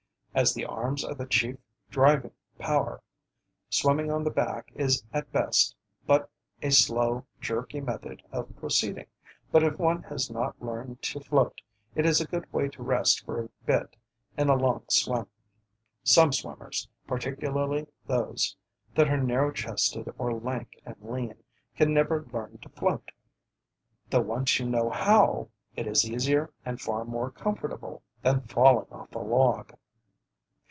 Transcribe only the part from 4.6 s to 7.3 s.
is at best but a slow,